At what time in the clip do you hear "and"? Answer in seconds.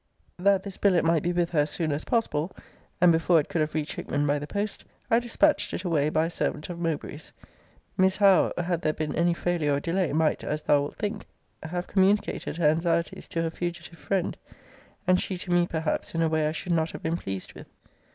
2.99-3.11, 15.05-15.19